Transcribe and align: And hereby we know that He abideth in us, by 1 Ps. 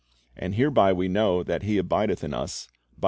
And 0.35 0.55
hereby 0.55 0.93
we 0.93 1.07
know 1.07 1.43
that 1.43 1.61
He 1.61 1.77
abideth 1.77 2.23
in 2.23 2.33
us, 2.33 2.65
by 2.67 2.97
1 2.97 2.97
Ps. 2.97 2.99